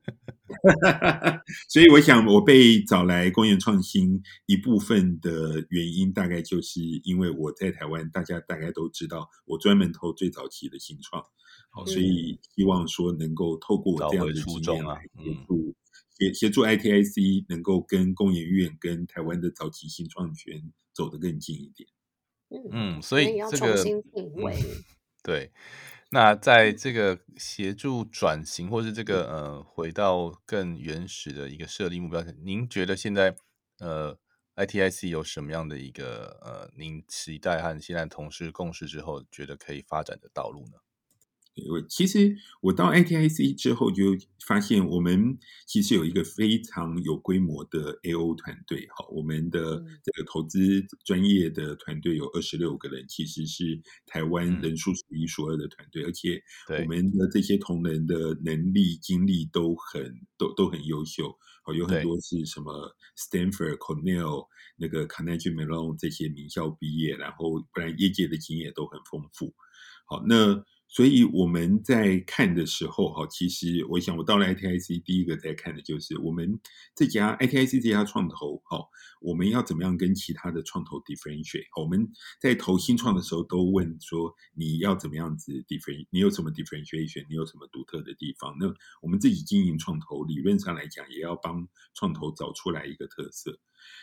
[1.69, 11.23] 所以我想，我被找来工研创新一部分的原因，大概就是因为我在台湾，大家大概都知道，我专门投最早期的新创。
[11.71, 15.75] 好，所以希望说能够透过我这样的经验来协助
[16.17, 21.89] 协协助 ITIC 能够跟工研院跟台湾的早期新创圈走得更近一点。
[22.71, 24.83] 嗯，所以这个重新定位、嗯、
[25.23, 25.51] 对。
[26.11, 33.35] 那在这个协助转型，或是这个呃回到更原始的一个设立目标，您觉得现在
[33.79, 34.17] 呃
[34.55, 40.77] ITIC 有什么样的一个呃您期待和现在同事共事之后，觉得可以发展的道路呢？
[41.69, 44.03] 我其实我到 ITIC 之后就
[44.45, 48.85] 发现，我们其实有一个非常有规模的 AO 团队。
[48.89, 61.33] 哈，我们的这个投资专业的团队有二十六个人，其实是台湾人数数一数二的团队，而且我们的这些同仁的能力、经历都很都都很优秀。
[61.65, 69.55] 哦，有很多是什么 Stanford、Cornell、那个 Carnegie Mellon 这些名校毕业，然后不然业界的经验都很丰富。
[70.05, 70.65] 好，那。
[70.87, 76.59] 所以我们在看的时候，哈，其实我想，我到了 ITIC，第一个在看的就是我们
[76.95, 78.79] 这家 ITIC 这家创投，哈，
[79.25, 81.65] 我们要怎么样跟其他的创投 differentiate？
[81.81, 82.07] 我们
[82.39, 86.07] 在投新创的时候都问说，你要怎么样子 differentiate？
[86.11, 87.25] 你有什么 differentiation？
[87.27, 88.55] 你有什么独特的地方？
[88.59, 93.59] 那我们自己经营创投，理论上来讲，也要帮创投找出来一个特色。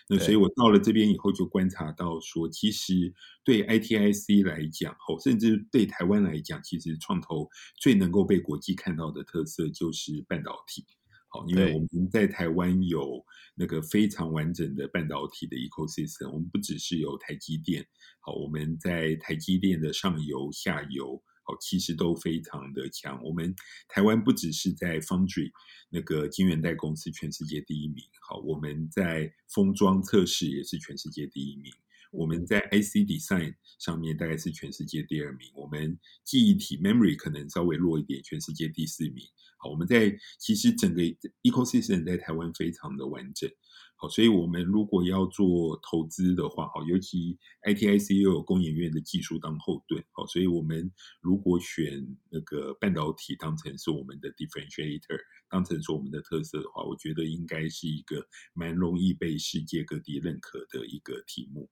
[0.08, 3.12] 那所以，我到了这边以后，就观察到说，其实
[3.44, 10.84] 对 ITIC 来讲，甚至对台湾来讲，其实创投最能够被国际看到的特色就是半导体。
[11.32, 17.84] 好，因为我们在台湾有那个非常完整的半导体的 ecosystem，我们不只是有台积电，
[18.20, 21.22] 好，我们在台积电的上游、下游。
[21.44, 23.20] 好，其实都非常的强。
[23.20, 23.52] 我们
[23.88, 25.50] 台湾不只是在 Foundry
[25.90, 28.04] 那个晶圆代公司全世界第一名。
[28.28, 31.72] 好，我们在封装测试也是全世界第一名。
[32.12, 35.50] 我们在 IC Design 上面大概是全世界第二名。
[35.54, 39.26] 我们记忆体 Memory 可能稍微弱一点，全世界第四名。
[39.62, 41.00] 好，我们在其实整个
[41.44, 43.48] Ecosystem 在台湾非常的完整。
[43.94, 61.70] 好，所以我们如果要做投资的话，好，尤其 ITIC 又有工研院的技术当后盾，好，所以我们如果选那个半导体当成是我们的 differentiator，当成是我们的特色的话，我觉得应该是一个蛮容易被世界各地认可的一个题目。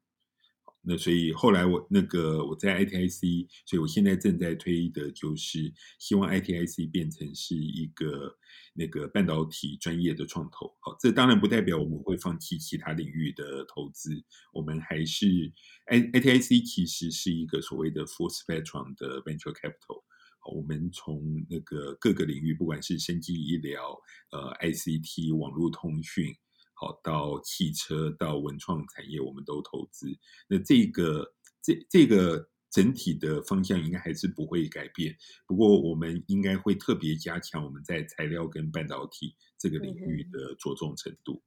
[0.83, 8.35] 那所以后来我那个我在 ITIC，所以我现在正在推的就是希望 ITIC 变成是一个
[8.73, 10.75] 那个半导体专业的创投。
[10.81, 15.53] 好，这当然不代表我们会放弃其他领域的投资，我们还是
[15.87, 20.03] ITIC 其实是一个所谓的 full spectrum 的 venture capital。
[20.39, 23.95] 好，我们从那个各个领域，不管是生技医疗、
[24.33, 26.35] 呃 ICT、网络通讯。
[26.81, 30.09] 好，到汽车到文创产业，我们都投资。
[30.49, 35.15] 那这个这这个整体的方向应该还是不会改变。
[35.47, 41.43] 不过，我们应该会特别加强我们在材料跟半导体这个领域的着重程度。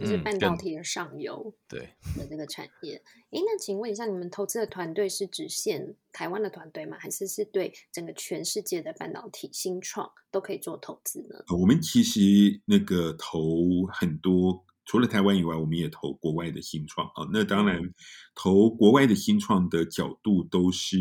[0.00, 1.80] 就是半导体的上游，对
[2.16, 2.96] 的这个产业。
[3.30, 6.96] 哎、嗯，那请问一下，你们投资的团队是只限台湾的团队吗？
[6.98, 11.44] 还是是对整个全世界的半导体新创都可以做投资呢？
[11.56, 17.28] 我们其实那个投很多，除了台湾以外，我们也投国外的新创啊。
[17.30, 17.92] 那当然，
[18.34, 20.96] 投国外的新创的角度都是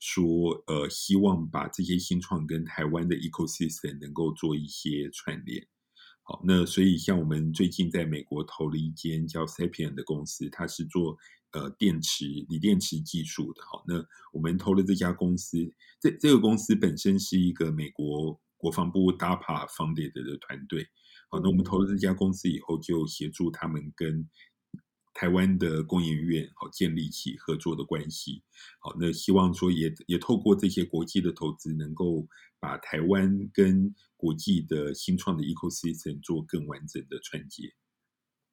[0.00, 5.66] 说，呃，希望把这些新创跟台湾的 ecosystem 能够做一些串联。
[6.26, 11.18] 好，那所以像我们最近在美国投了一间叫 Sapien 的公司，它是做
[11.52, 13.62] 呃电池、锂电池技术的。
[13.62, 15.58] 好，那我们投了这家公司，
[16.00, 20.86] 这这个公司本身是一个美国国防部 DAPA funded 的团队。
[21.28, 24.26] 好，那我们投了这家公司以后，就协助他们跟
[25.14, 28.42] 台湾的工研院好建立起合作的关系。
[28.80, 32.26] 好，那希望说也也透过这些国际的投资，能够
[32.58, 37.72] 把台湾跟国际的新创的 ecosystem 做更完整的串接，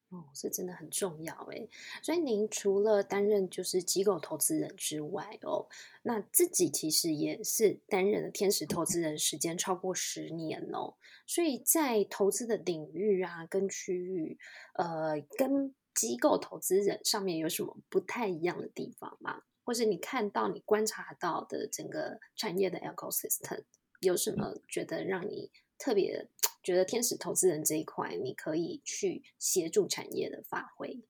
[0.10, 1.68] 哦，这真的很重要哎。
[2.04, 5.68] 所以您除了担任就是机构投资人之外哦，
[6.04, 10.96] 那自己其实也是担任了天使投资人，时间超过十年哦。
[11.26, 14.38] 所以在投资的领域啊，跟区域，
[14.74, 19.42] 呃，跟机构投资人上面有什么不太一样的地方吗？
[19.64, 23.64] 或是你看到、你观察到的整个产业的 ecosystem？
[24.00, 26.28] 有什么觉得让你特别
[26.64, 31.04] 觉得天使投资人这一块，你可以去协助产业的发挥？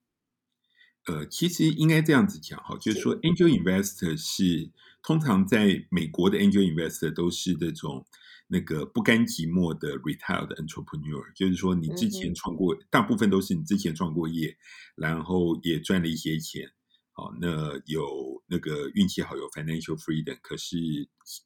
[1.08, 4.70] 呃，其实应该这样子讲哈，就是说，angel investor 是
[5.02, 8.06] 通常在美国的 angel investor 都是这种
[8.54, 14.58] 那个不甘寂寞的 retired entrepreneur，就是说你之前创过，嗯、大部分都是你之前创过业，
[14.96, 16.70] 然后也赚了一些钱。
[17.14, 20.76] 好，那有那个运气好，有 financial freedom，可是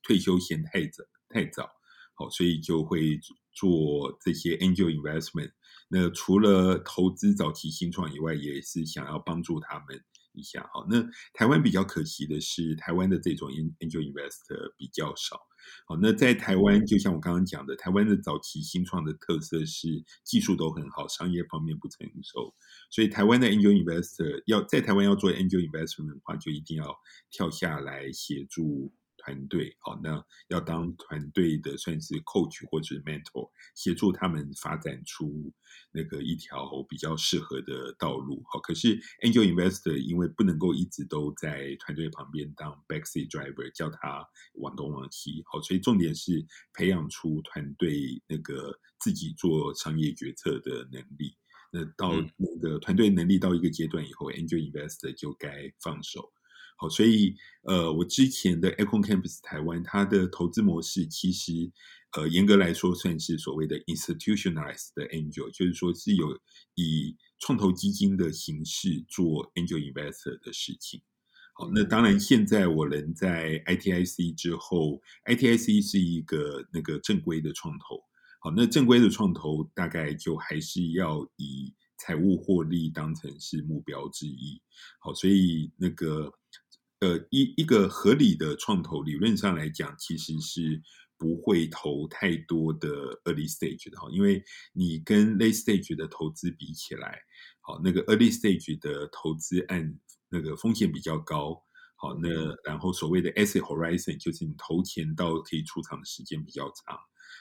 [0.01, 1.03] 退休嫌太早。
[1.30, 1.70] 太早，
[2.16, 3.20] 好，所以就会
[3.51, 5.51] 做这些 angel investment。
[5.89, 10.01] 那除了投资早期新创以外，也是想要帮助他们
[10.36, 10.69] 一下。
[10.73, 11.01] 好，那
[11.33, 15.39] 台湾比较可惜的是，台湾的这种 angel investor 比较少。
[15.88, 22.53] 好，那在台湾，就像我刚刚讲的，台湾的早期新创的特色是技术都很好，商业方面不成熟，
[22.91, 26.95] 所以台湾的 angel investor 要在台湾要做 angel investment 的话，就一定要
[27.31, 28.93] 跳下来协助。
[29.26, 35.51] 团队好，那要当团队的算是 coach 或者 mentor，协助他们发展出
[35.91, 38.43] 那个一条比较适合的道路。
[38.45, 44.23] 好，可是 angel investor 因为不能够一直都在团队旁边当 backseat driver，叫他
[44.55, 45.41] 往东往西。
[45.47, 51.36] 好，所以重点是培养出团队那个自己做商业决策的能力。
[51.71, 56.32] 那到那个团队能力到一个阶段以后，angel investor 就该放手。
[56.78, 61.71] 好，所以呃，我之前的 Econ Campus 台湾，它的投资模式其实
[62.11, 66.38] 呃，严格来说算是所谓的 institutionalized 的 angel，就是说是有
[66.76, 71.01] 以创投基金的形式做 angel investor 的事情。
[71.53, 78.03] 好，那当然现在我人在 ITIC 之后，ITIC 是一个那个正规的创投。
[78.41, 84.61] 好，那正规的创投大概就还是要以财务获利当成是目标之一。
[84.99, 86.34] 好，所以那个。
[87.06, 90.82] 呃，一一个合理的创投，理论上来讲，其实是
[91.20, 92.89] 不会投太多的
[93.26, 94.43] early stage 的哈，因为
[94.74, 97.20] 你跟 late stage 的投资比起来，
[97.62, 99.99] 好，那个 early stage 的投资案
[100.30, 101.62] 那个风险比较高，
[101.95, 102.28] 好，那
[102.64, 106.97] 然后所谓的 asset horizon 就是你投钱到可以出场的时间比较长，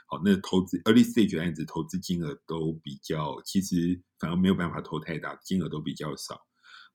[0.08, 6.38] 好，那投资 early stage 的案子投资金额都比较，其实反而没有办法投太大，金额都比较少。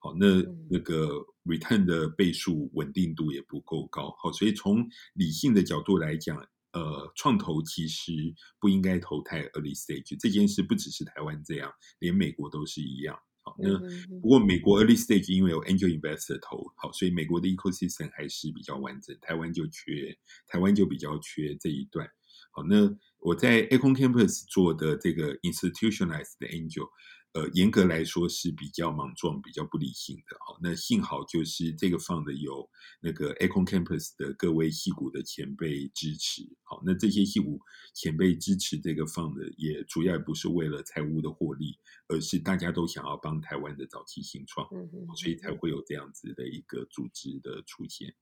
[0.02, 1.12] 好，那那个
[1.44, 4.16] return 的倍数稳定度也不够高。
[4.18, 6.38] 好，所以从理性的角度来讲，
[6.72, 8.14] 呃，创投其实
[8.62, 10.16] 不应该投太 early stage。
[10.18, 11.70] 这件事不只是台湾这样，
[12.00, 13.14] 连美国都是一样。
[13.42, 13.78] 好，那
[14.22, 19.14] 不过美国 early stage 因为有 angel investor 投，好，所以美国的 ecosystem 还是比较完整。
[19.20, 22.10] 台湾就缺，台湾就比较缺这一段。
[22.52, 22.90] 好，那
[23.20, 26.88] 我在 Econ Campus 做的这个 institutionalized 的 angel。
[27.34, 30.36] 呃，严格来说是比较莽撞、比较不理性的。
[30.40, 32.68] 好，那幸好就是这个 fund 有
[33.00, 36.42] 那个 Econ Campus 的各位戏骨的前辈支持。
[36.64, 37.62] 好，那这些戏骨
[37.94, 41.78] 前辈支持这个 fund 也主要不是为了财务的获利，
[42.08, 44.68] 而是大家都想要帮台湾的早期新创，
[45.16, 48.16] 所以才会有这样子的一个组织的出现。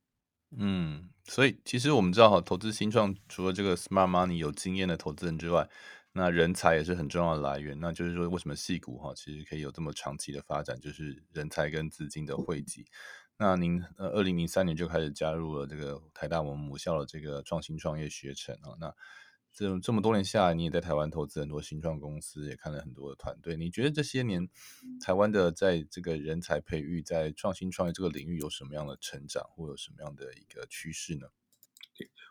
[0.57, 5.69] 嗯，所以其实我们知道哈，投资新创除了这个 smart money 有经验的投资人之外，
[6.17, 12.87] 那人才也是很重要的来源，那就是说，为什么戏股哈其实可以有这么长期的发展，就是人才跟资金的汇集。
[13.37, 18.73] 那您呃，二零零三年就开始加入了这个台大我们母校的这个创新创业学程啊。
[18.79, 18.91] 那
[19.53, 23.55] 这这么多年下来，你也在台湾投资很多新创公司，也看了很多的团队。
[23.55, 24.49] 你觉得这些年
[24.99, 31.27] 台湾的在这个人才培育，在创新创业这个领域有什么样的成长，或有什么样的一个趋势呢？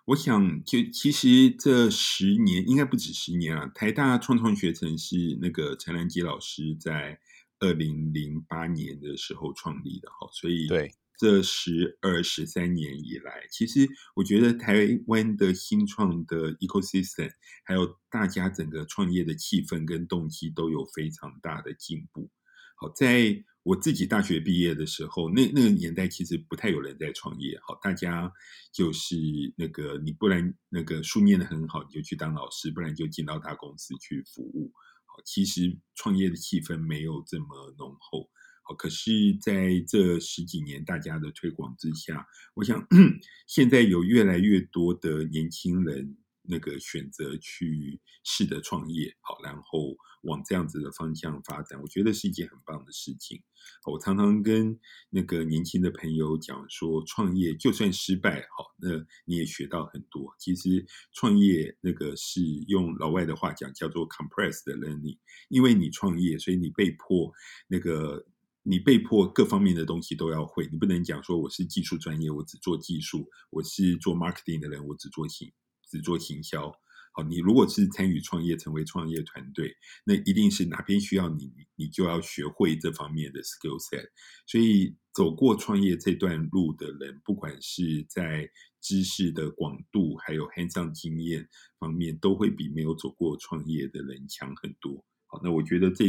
[0.06, 3.66] 我想，就其实这十年应该不止十年啊。
[3.74, 7.18] 台大创创学程是那个陈兰基老师在
[7.58, 17.32] 二零零八年的时候创立的，哈，所以对这十二十三年以来，其实我觉得台湾的新创的 ecosystem，
[17.64, 22.30] 还有大家整个创业的气氛跟动机都有非常大的进步。
[22.76, 27.58] 好，在我自己大学毕业的时候，那那个年代其实不太有人在创业。
[27.66, 28.32] 好，大家
[28.72, 29.16] 就是
[29.56, 34.70] 那个你不然那个书念得很好，你就去当老师，不然就进到大公司去服务。
[35.06, 38.30] 好，其实创业的气氛没有这么浓厚。
[38.62, 42.86] 好，可是在这十几年大家的推广之下，我想
[43.48, 46.16] 现在有越来越多的年轻人。
[46.48, 53.42] 那个选择去试着创业，好，然后往这样子的方向发展，我觉得是一件很棒的事情。
[53.84, 54.78] 我常常跟
[55.10, 58.90] 那个年轻的朋友讲说，创业就算失败，好，那
[59.24, 60.34] 你也学到很多。
[60.38, 65.18] 其实创业那个是用老外的话讲叫做 compressed learning，
[65.48, 67.32] 因为你创业，所以你被迫
[67.66, 68.24] 那个
[68.62, 75.52] 你被迫各方面的东西都要会，你不能讲说我是技术专业，我只做技术；我是做 marketing 的人，我只做行。
[75.88, 76.72] 只做行销，
[77.12, 79.74] 好，你如果是参与创业，成为创业团队，
[80.04, 84.06] 那一定是哪边需要你，你就要学会这方面的 skill set。
[84.46, 88.50] 所以走过创业这段路的人，不管是在
[88.82, 95.02] 知识的广度，还有 hands-on 经验方面，都会比没有走过创业的人强很多。
[95.28, 96.04] 好，那我觉得这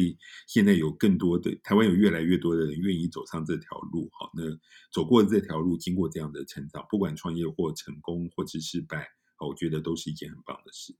[0.45, 4.09] 现在有更多的台湾有越来越多的人愿意走上这条路。
[4.11, 4.43] 好，那
[4.91, 9.07] 走过这条路，经过这样的成长，不管创业或成功或是失败。
[9.45, 10.95] 我觉得都是一件很棒的事。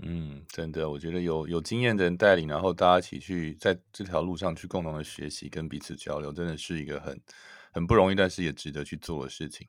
[0.00, 7.20] 嗯，真的，我觉得有有经验的人带领，然后大家一起去在这条路上去共同的学习跟彼此交流，真的是一个很
[7.72, 9.66] 很不容易，但是也值得去做的事情。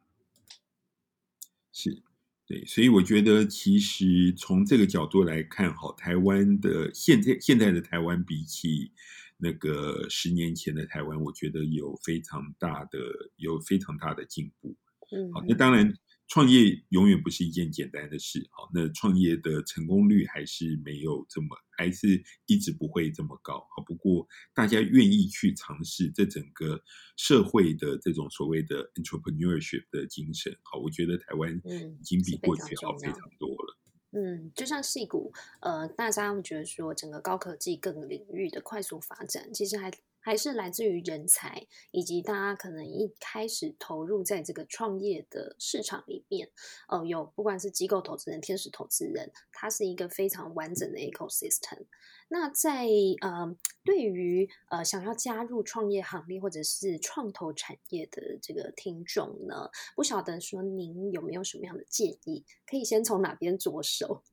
[1.71, 2.03] 是，
[2.45, 8.91] 对，所以我觉得其实从这个角度来看，好，台湾的现在现在的台湾比起
[9.37, 12.99] 那个十年前的台湾，我觉得有非常大的
[13.37, 14.75] 有非常大的进步。
[15.11, 15.91] 嗯，好，那当然。
[16.30, 26.80] 创业永远不是一件简单的事，好，那创业的成功率还是没有这么，还是一直不会这么高，好，不过大家愿意去尝试，这整个
[27.17, 31.51] 社会的这种所谓的 entrepreneurship 的精神，好，我觉得台湾
[31.99, 33.77] 已经比过去好非常多了。
[34.11, 39.91] 嗯，就像戏股，呃，大家会觉得说，整个高科技各个领域的快速发展，其实还。
[40.22, 46.49] 还是来自于人才，以及大家可能一开始投入在这个创业的市场里面，
[46.88, 51.86] 呃，有不管是机构投资人、天使投资人，它是一个非常完整的 ecosystem。
[52.32, 52.88] 那在
[53.22, 64.24] 呃，对于呃想要加入创业行列或者是创投产业的这个听众呢，不晓得说您有没有什么样的建议，可以先从哪边着手？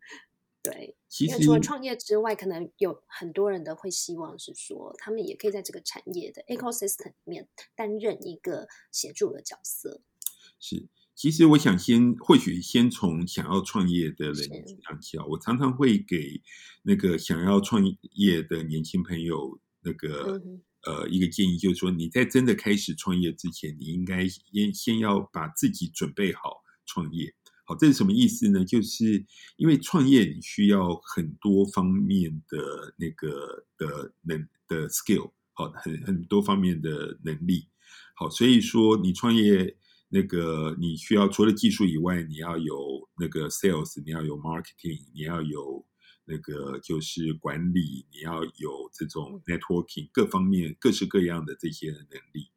[0.73, 10.03] 对，其实除了创业之外，可能有很多人都会希望是说，他们也可以在这个产业的 ecosystem 里面担任一个协助的角色。
[10.59, 14.49] 是，其实我想先，或许先从想要创业的人
[14.83, 15.25] 讲起啊。
[15.27, 16.41] 我常常会给
[16.83, 27.35] 那个想要创业的年轻朋友那个、嗯、呃一个建议，就是说你在真的开始创业之前，你应该先先要把自己准备好创业。
[27.69, 28.65] 好，这是什么意思呢？
[28.65, 37.67] 就是因为创业你需要很多方面的那个的能的 skill，好，很很多方面的能力。
[38.15, 39.77] 好，所以说你创业
[40.11, 45.85] 那个你需要除了技术以外，你要有那个 sales，你要有 marketing，你要有
[46.25, 52.49] 那个就是管理，你要有这种 networking，各方面各式各样的这些能力。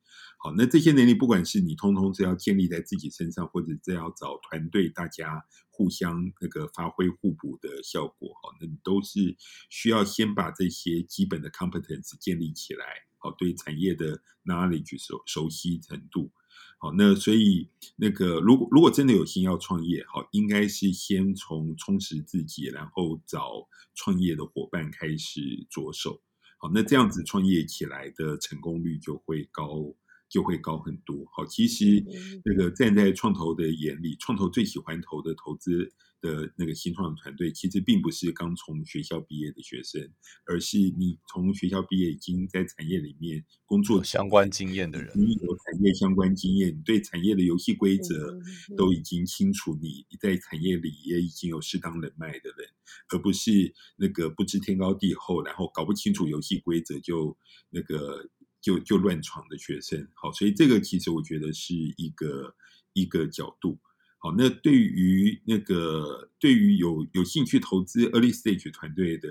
[0.41, 9.35] 好，那这些能力，不管是你通通是要建立在自己身上，或者是要找团队，大家互相那个发挥互补的效果，好，那你都是
[9.69, 12.85] 需要先把这些基本的 competence 建立起来，
[13.17, 16.31] 好，对产业的 knowledge 熟熟悉程度，
[16.77, 26.21] 好，那所以那个如果如果真的有心要创业，好，应该是先从充实自己，然后找创业的伙伴开始着手，
[26.59, 29.93] 好，那这样子创业起来的成功率就会高。
[30.29, 31.25] 就会高很多。
[31.35, 32.03] 好，其实
[32.45, 40.01] 那个站在创投的眼里，创投最喜欢投的投资的那个新创团队，其实并不是刚从学校毕业的学生，
[40.45, 48.37] 而是你从学校毕业已经在产业里面工作相关经验的人，你有产业相关经验，你对产业的游戏规则
[48.77, 52.67] 都已经清楚，你在产业里也已经有适当人脉的人，
[53.13, 57.35] 而不是那个不知天高地厚，然后搞不清楚游戏规则就
[57.71, 58.29] 那个。
[58.61, 62.55] 就就乱闯的学生，好，所以这个其实我觉得是一个
[62.93, 63.79] 一个角度，
[64.17, 69.29] 好，那对于那个对于有有兴趣投资 early stage 团队的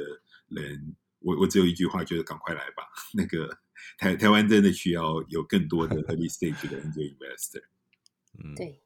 [0.49, 2.85] 人，我我只有一句话，就是赶快来吧。
[3.15, 3.59] 那个
[3.99, 7.63] 台台湾真的需要有更多的 early stage 的 angel investor。
[8.43, 8.81] 嗯，对。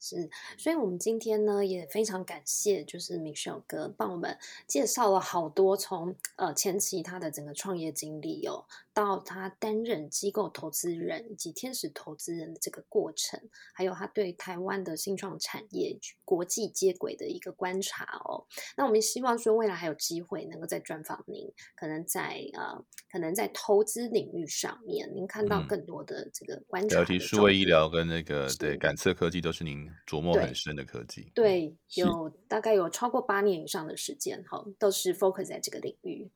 [0.00, 8.64] 是，所以我们今天呢也非常感谢，就是 Michelle 哥帮我们介绍了好多从呃前期他的整个创业经历哦，
[8.98, 13.40] 到他担任机构投资人以及天使投资人的这个过程，
[13.72, 18.44] 还有他对台湾的新创产业国际接轨的一个观察哦。
[18.76, 26.98] 那我们希望说未来还有机会能够再专访您，可能在呃可能在投资领域上面，您看到更多的这个观察。
[26.98, 29.88] 尤其数位医疗跟那个对感测科技都是您。
[30.06, 36.30] 琢磨很深的科技，对，对，有大概有超过八年以上的时间，哈，都是 focus 在这个领域。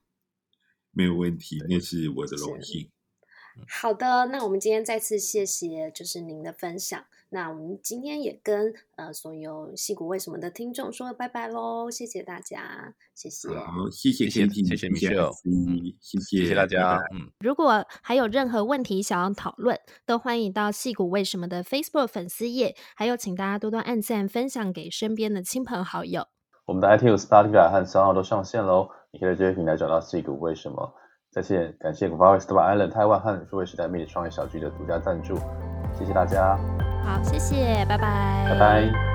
[0.92, 2.90] 没有问题，那是我的荣幸。
[3.68, 7.04] 好的，那我们今天再次谢谢，就是您的分享。
[7.28, 15.32] 那我们今天也跟呃所有矽谷为什么的听众说拜拜喽，谢谢大家，谢谢，好，谢谢谢谢谢谢 Michelle，
[16.00, 16.98] 谢谢谢谢大家。
[17.12, 26.26] 嗯，如果还有任何问题想要讨论，都欢迎到矽谷为什么的 Facebook 粉丝页，还有请大家多多按赞分享给身边的亲朋好友。
[26.64, 30.94] 我们的 iTunes、Spotify 和 SoundOn 都上线喽，你可以在这些平台找到 C 股为什么。
[31.30, 35.36] 再次感谢 Varus Island 台湾和数位时代魅力创业小聚的独家赞助，
[35.94, 36.58] 谢谢大家。
[37.04, 38.46] 好，谢谢，拜拜。
[38.50, 39.11] 拜拜。